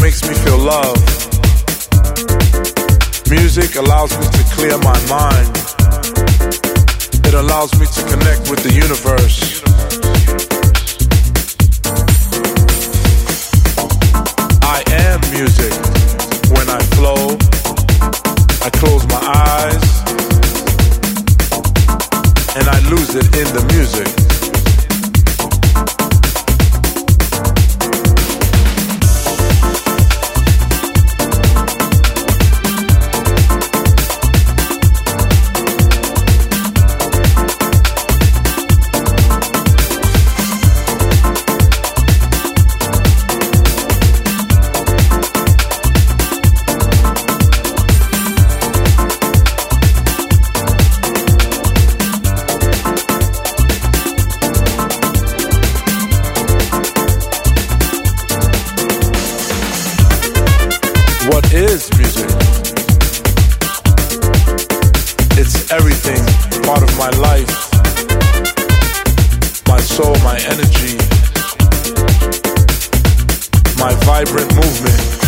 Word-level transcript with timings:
makes 0.00 0.22
me 0.26 0.34
feel 0.34 0.58
love. 0.58 0.96
Music 3.28 3.76
allows 3.76 4.16
me 4.18 4.24
to 4.24 4.42
clear 4.54 4.78
my 4.78 4.98
mind. 5.08 5.56
It 7.26 7.34
allows 7.34 7.70
me 7.78 7.86
to 7.86 8.02
connect 8.08 8.48
with 8.48 8.62
the 8.62 8.72
universe. 8.72 9.60
I 14.62 14.82
am 15.04 15.20
music. 15.36 15.74
When 16.56 16.68
I 16.70 16.80
flow, 16.96 17.36
I 18.64 18.70
close 18.80 19.04
my 19.08 19.22
eyes 19.50 19.84
and 22.56 22.68
I 22.68 22.78
lose 22.88 23.14
it 23.16 23.26
in 23.36 23.48
the 23.52 23.64
music. 23.74 24.23
Is 61.74 61.90
music. 61.98 62.30
It's 65.36 65.72
everything, 65.72 66.22
part 66.62 66.82
of 66.84 66.96
my 66.96 67.10
life, 67.18 67.50
my 69.66 69.80
soul, 69.80 70.14
my 70.22 70.38
energy, 70.46 70.96
my 73.76 73.92
vibrant 74.04 74.54
movement. 74.54 75.23